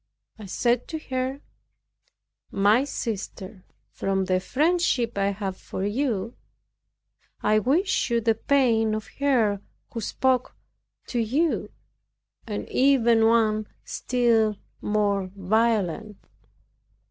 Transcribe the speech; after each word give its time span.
I 0.39 0.47
said 0.47 0.87
to 0.87 0.97
her, 1.11 1.41
"My 2.49 2.85
sister, 2.85 3.63
from 3.91 4.25
the 4.25 4.39
friendship 4.39 5.15
I 5.15 5.25
have 5.29 5.55
for 5.55 5.85
you 5.85 6.33
I 7.43 7.59
wish 7.59 8.09
you 8.09 8.19
the 8.19 8.33
pain 8.33 8.95
of 8.95 9.05
her 9.19 9.61
who 9.93 10.01
spoke 10.01 10.55
to 11.05 11.19
you, 11.19 11.69
and 12.47 12.67
even 12.69 13.27
one 13.27 13.67
still 13.85 14.57
more 14.81 15.29
violent." 15.35 16.17